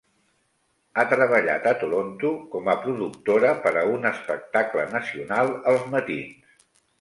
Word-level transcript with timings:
Ha 0.95 1.03
treballat 1.09 1.67
a 1.71 1.73
Toronto 1.83 2.31
com 2.55 2.71
a 2.73 2.75
productora 2.85 3.51
per 3.67 3.75
a 3.83 3.85
un 3.99 4.09
espectacle 4.13 4.87
nacional 4.97 5.53
els 5.75 5.87
matins. 5.93 6.61